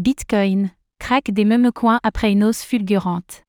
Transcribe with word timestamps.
Bitcoin, 0.00 0.70
craque 0.98 1.30
des 1.30 1.44
memecoins 1.44 2.00
après 2.02 2.32
une 2.32 2.42
hausse 2.42 2.62
fulgurante. 2.62 3.44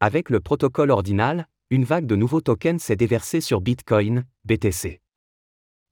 Avec 0.00 0.28
le 0.28 0.40
protocole 0.40 0.90
ordinal, 0.90 1.46
une 1.70 1.84
vague 1.84 2.06
de 2.06 2.16
nouveaux 2.16 2.40
tokens 2.40 2.82
s'est 2.82 2.96
déversée 2.96 3.40
sur 3.40 3.60
Bitcoin, 3.60 4.24
BTC. 4.44 5.00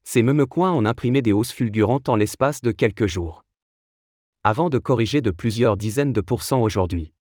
Ces 0.03 0.23
memecoins 0.25 0.73
ont 0.73 0.85
imprimé 0.87 1.23
des 1.23 1.33
hausses 1.33 1.53
fulgurantes 1.53 2.09
en 2.09 2.17
l'espace 2.17 2.63
de 2.63 2.73
quelques 2.73 3.07
jours. 3.07 3.45
Avant 4.43 4.71
de 4.71 4.79
corriger 4.79 5.21
de 5.21 5.31
plusieurs 5.31 5.77
dizaines 5.77 6.13
de 6.13 6.21
pourcents 6.21 6.63
aujourd'hui. 6.63 7.13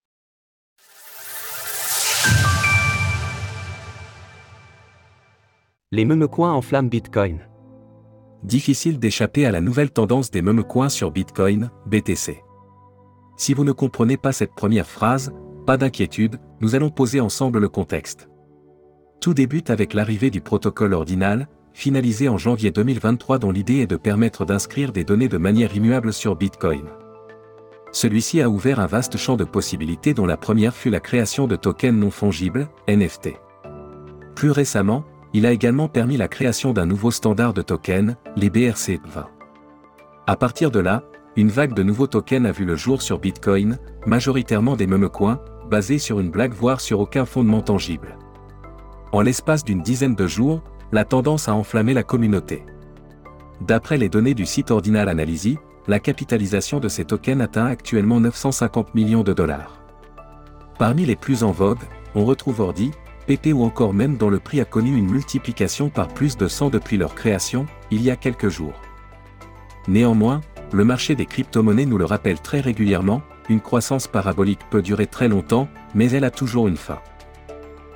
Les 5.91 6.03
memecoins 6.03 6.53
enflamment 6.53 6.89
Bitcoin. 6.89 7.48
Difficile 8.43 8.99
d'échapper 8.99 9.45
à 9.45 9.51
la 9.51 9.59
nouvelle 9.59 9.91
tendance 9.91 10.31
des 10.31 10.41
memecoins 10.41 10.89
sur 10.89 11.11
Bitcoin, 11.11 11.69
BTC. 11.85 12.41
Si 13.35 13.53
vous 13.53 13.65
ne 13.65 13.73
comprenez 13.73 14.15
pas 14.15 14.31
cette 14.31 14.55
première 14.55 14.87
phrase, 14.87 15.33
pas 15.65 15.77
d'inquiétude, 15.77 16.39
nous 16.61 16.73
allons 16.73 16.89
poser 16.89 17.19
ensemble 17.19 17.59
le 17.59 17.69
contexte. 17.69 18.29
Tout 19.19 19.33
débute 19.33 19.69
avec 19.69 19.93
l'arrivée 19.93 20.29
du 20.29 20.39
protocole 20.39 20.93
ordinal, 20.93 21.49
finalisé 21.73 22.29
en 22.29 22.37
janvier 22.37 22.71
2023 22.71 23.39
dont 23.39 23.51
l'idée 23.51 23.79
est 23.79 23.87
de 23.87 23.97
permettre 23.97 24.45
d'inscrire 24.45 24.93
des 24.93 25.03
données 25.03 25.27
de 25.27 25.37
manière 25.37 25.75
immuable 25.75 26.13
sur 26.13 26.37
Bitcoin. 26.37 26.85
Celui-ci 27.91 28.41
a 28.41 28.49
ouvert 28.49 28.79
un 28.79 28.85
vaste 28.85 29.17
champ 29.17 29.35
de 29.35 29.43
possibilités 29.43 30.13
dont 30.13 30.25
la 30.25 30.37
première 30.37 30.75
fut 30.75 30.89
la 30.89 30.99
création 30.99 31.47
de 31.47 31.57
tokens 31.57 31.97
non 31.97 32.11
fongibles, 32.11 32.69
NFT. 32.87 33.33
Plus 34.35 34.51
récemment, 34.51 35.03
il 35.33 35.45
a 35.45 35.51
également 35.51 35.87
permis 35.87 36.17
la 36.17 36.27
création 36.27 36.73
d'un 36.73 36.85
nouveau 36.85 37.11
standard 37.11 37.53
de 37.53 37.61
tokens, 37.61 38.15
les 38.35 38.49
BRC20. 38.49 39.25
À 40.27 40.35
partir 40.35 40.71
de 40.71 40.79
là, 40.79 41.03
une 41.35 41.49
vague 41.49 41.73
de 41.73 41.83
nouveaux 41.83 42.07
tokens 42.07 42.45
a 42.45 42.51
vu 42.51 42.65
le 42.65 42.75
jour 42.75 43.01
sur 43.01 43.19
Bitcoin, 43.19 43.77
majoritairement 44.05 44.75
des 44.75 44.87
memecoins, 44.87 45.39
basés 45.69 45.99
sur 45.99 46.19
une 46.19 46.31
blague 46.31 46.53
voire 46.53 46.81
sur 46.81 46.99
aucun 46.99 47.25
fondement 47.25 47.61
tangible. 47.61 48.17
En 49.11 49.21
l'espace 49.21 49.63
d'une 49.63 49.81
dizaine 49.81 50.15
de 50.15 50.27
jours, 50.27 50.63
la 50.91 51.05
tendance 51.05 51.47
a 51.47 51.53
enflammé 51.53 51.93
la 51.93 52.03
communauté. 52.03 52.65
D'après 53.61 53.97
les 53.97 54.09
données 54.09 54.33
du 54.33 54.45
site 54.45 54.71
Ordinal 54.71 55.09
Analysis, 55.09 55.57
la 55.87 55.99
capitalisation 55.99 56.79
de 56.79 56.87
ces 56.87 57.05
tokens 57.05 57.41
atteint 57.41 57.65
actuellement 57.65 58.19
950 58.19 58.95
millions 58.95 59.23
de 59.23 59.33
dollars. 59.33 59.81
Parmi 60.77 61.05
les 61.05 61.15
plus 61.15 61.43
en 61.43 61.51
vogue, 61.51 61.83
on 62.15 62.25
retrouve 62.25 62.61
Ordi, 62.61 62.91
Ou 63.29 63.63
encore 63.63 63.93
même 63.93 64.17
dont 64.17 64.31
le 64.31 64.39
prix 64.39 64.59
a 64.59 64.65
connu 64.65 64.97
une 64.97 65.09
multiplication 65.09 65.89
par 65.89 66.07
plus 66.07 66.35
de 66.35 66.47
100 66.47 66.71
depuis 66.71 66.97
leur 66.97 67.13
création, 67.13 67.67
il 67.91 68.01
y 68.01 68.09
a 68.09 68.15
quelques 68.15 68.49
jours. 68.49 68.73
Néanmoins, 69.87 70.41
le 70.71 70.83
marché 70.83 71.13
des 71.13 71.27
crypto-monnaies 71.27 71.85
nous 71.85 71.99
le 71.99 72.05
rappelle 72.05 72.39
très 72.39 72.59
régulièrement, 72.59 73.21
une 73.47 73.61
croissance 73.61 74.07
parabolique 74.07 74.67
peut 74.71 74.81
durer 74.81 75.05
très 75.05 75.27
longtemps, 75.27 75.67
mais 75.93 76.09
elle 76.09 76.23
a 76.23 76.31
toujours 76.31 76.67
une 76.67 76.77
fin. 76.77 76.99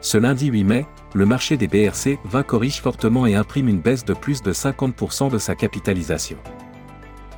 Ce 0.02 0.20
lundi 0.20 0.48
8 0.48 0.64
mai, 0.66 0.86
le 1.16 1.26
marché 1.26 1.58
des 1.58 1.68
BRC 1.68 2.20
20 2.26 2.44
corrige 2.44 2.82
fortement 2.82 3.26
et 3.26 3.34
imprime 3.34 3.70
une 3.70 3.82
baisse 3.82 4.06
de 4.06 4.14
plus 4.14 4.44
de 4.44 4.54
50% 4.54 5.32
de 5.32 5.38
sa 5.40 5.56
capitalisation. 5.56 6.38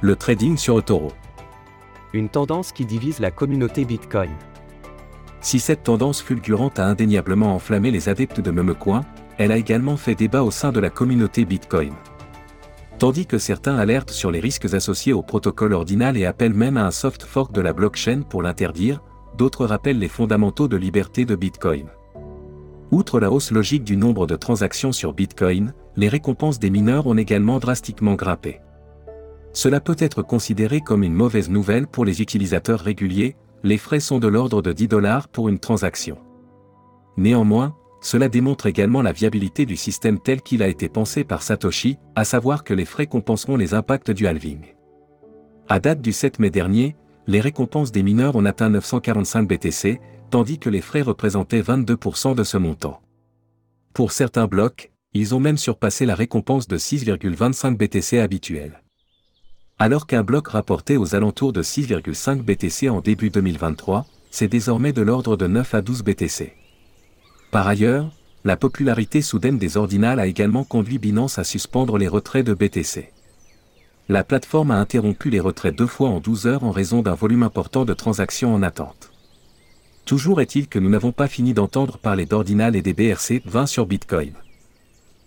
Le 0.02 0.18
trading 0.18 0.58
sur 0.58 0.80
eToro. 0.80 1.14
Une 2.12 2.28
tendance 2.28 2.73
qui 2.73 2.86
divise 2.86 3.20
la 3.20 3.32
communauté 3.32 3.86
Bitcoin. 3.86 4.32
Si 5.46 5.60
cette 5.60 5.84
tendance 5.84 6.24
fulgurante 6.24 6.80
a 6.80 6.88
indéniablement 6.88 7.54
enflammé 7.54 7.92
les 7.92 8.10
adeptes 8.10 8.40
de 8.40 8.50
Memecoin, 8.50 9.02
elle 9.38 9.52
a 9.52 9.58
également 9.58 9.96
fait 9.96 10.16
débat 10.16 10.42
au 10.42 10.50
sein 10.50 10.72
de 10.72 10.80
la 10.80 10.90
communauté 10.90 11.46
Bitcoin. 11.46 11.94
Tandis 12.98 13.28
que 13.28 13.38
certains 13.38 13.78
alertent 13.78 14.10
sur 14.10 14.32
les 14.32 14.40
risques 14.40 14.73
associés 14.73 15.14
au 15.14 15.22
protocole 15.22 15.73
ordinal 15.73 16.18
et 16.18 16.26
appellent 16.26 16.56
même 16.56 16.78
à 16.78 16.88
un 16.88 16.90
soft 16.90 17.22
fork 17.22 17.52
de 17.52 17.62
la 17.62 17.73
blockchain 17.73 18.23
pour 18.28 18.42
l'interdire, 18.42 19.04
d'autres 19.38 19.68
rappellent 19.68 20.00
les 20.00 20.08
fondamentaux 20.08 20.68
de 20.68 20.78
liberté 20.78 21.26
de 21.26 21.36
Bitcoin. 21.36 21.90
Outre 22.90 23.20
la 23.20 23.30
hausse 23.30 23.52
logique 23.52 23.84
du 23.84 23.98
nombre 23.98 24.26
de 24.26 24.36
transactions 24.36 24.94
sur 24.94 25.14
Bitcoin, 25.14 25.76
les 25.95 26.10
récompenses 26.10 26.58
des 26.58 26.72
mineurs 26.72 27.05
ont 27.05 27.17
également 27.17 27.60
drastiquement 27.60 28.16
grimpé. 28.16 28.61
Cela 29.54 29.80
peut 29.80 29.98
être 30.00 30.23
considéré 30.23 30.82
comme 30.82 31.04
une 31.04 31.14
mauvaise 31.14 31.52
nouvelle 31.52 31.86
pour 31.86 32.04
les 32.04 32.23
utilisateurs 32.23 32.80
réguliers, 32.80 33.36
les 33.64 33.77
frais 33.77 33.99
sont 33.99 34.20
de 34.20 34.27
l'ordre 34.27 34.61
de 34.61 34.71
10 34.71 34.88
dollars 34.88 35.27
pour 35.27 35.49
une 35.49 35.60
transaction. 35.60 36.17
Néanmoins, 37.17 37.76
cela 38.02 38.30
démontre 38.30 38.67
également 38.67 39.02
la 39.02 39.11
viabilité 39.11 39.66
du 39.66 39.76
système 39.76 40.20
tel 40.20 40.42
qu'il 40.42 40.61
a 40.61 40.67
été 40.67 40.89
pensé 40.89 41.23
par 41.23 41.42
Satoshi, 41.42 41.98
à 42.16 42.23
savoir 42.23 42.64
que 42.64 42.73
les 42.73 42.86
frais 42.86 43.08
compenseront 43.08 43.58
les 43.58 43.73
impacts 43.73 44.11
du 44.11 44.27
halving. 44.27 44.76
À 45.67 45.80
date 45.80 46.02
du 46.02 46.11
7 46.11 46.38
mai 46.38 46.52
dernier, 46.52 46.95
les 47.26 47.42
récompenses 47.42 47.92
des 47.92 48.04
mineurs 48.04 48.36
ont 48.36 48.45
atteint 48.45 48.70
945 48.70 49.48
BTC, 49.48 49.99
tandis 50.30 50.60
que 50.60 50.70
les 50.70 50.82
frais 50.82 51.02
représentaient 51.02 51.61
22% 51.61 52.36
de 52.36 52.43
ce 52.43 52.58
montant. 52.58 53.02
Pour 53.93 54.11
certains 54.11 54.45
blocs, 54.45 54.92
ils 55.14 55.33
ont 55.33 55.39
même 55.39 55.58
surpassé 55.58 56.05
la 56.05 56.14
récompense 56.14 56.67
de 56.67 56.77
6,25 56.77 57.77
BTC 57.77 58.20
habituelle. 58.20 58.83
Alors 59.77 60.08
qu'un 60.08 60.23
bloc 60.23 60.47
rapportait 60.47 60.95
aux 60.95 61.15
alentours 61.15 61.52
de 61.52 61.61
6,5 61.61 62.41
BTC 62.41 62.89
en 62.89 63.02
début 63.02 63.30
2023, 63.30 64.05
c'est 64.31 64.47
désormais 64.47 64.93
de 64.93 65.02
l'ordre 65.02 65.36
de 65.36 65.47
9 65.47 65.75
à 65.75 65.81
12 65.81 66.02
BTC. 66.03 66.53
Par 67.52 67.67
ailleurs, 67.67 68.09
la 68.45 68.55
popularité 68.55 69.21
soudaine 69.21 69.58
des 69.58 69.75
ordinals 69.75 70.21
a 70.21 70.27
également 70.27 70.63
conduit 70.63 70.97
Binance 70.97 71.39
à 71.39 71.43
suspendre 71.43 71.97
les 71.97 72.08
retraits 72.08 72.45
de 72.45 72.53
BTC. 72.53 73.11
La 74.08 74.23
plateforme 74.23 74.71
a 74.71 74.80
interrompu 74.80 75.30
les 75.30 75.41
retraits 75.41 75.75
deux 75.75 75.87
fois 75.87 76.09
en 76.09 76.21
12 76.21 76.47
heures 76.47 76.63
en 76.63 76.71
raison 76.71 77.02
d'un 77.02 77.15
volume 77.15 77.43
important 77.43 77.83
de 77.83 77.93
transactions 77.93 78.53
en 78.53 78.63
attente. 78.63 79.11
Toujours 80.05 80.39
est-il 80.39 80.69
que 80.69 80.80
nous 80.80 80.89
n'avons 80.89 81.11
pas 81.11 81.27
fini 81.27 81.53
d'entendre 81.53 81.97
parler 81.97 82.25
d'ordinal 82.25 82.77
et 82.77 82.81
des 82.81 82.93
BRC 82.93 83.42
20 83.43 83.65
sur 83.65 83.87
Bitcoin. 83.87 84.33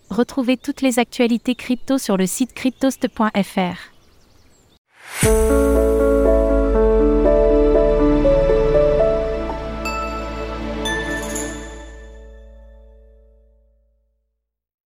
Retrouvez 0.09 0.57
toutes 0.57 0.81
les 0.81 0.99
actualités 0.99 1.55
crypto 1.55 1.99
sur 1.99 2.17
le 2.17 2.27
site 2.27 2.55
cryptost.fr. 2.55 3.98
Thank 5.11 5.51
you. 5.51 5.78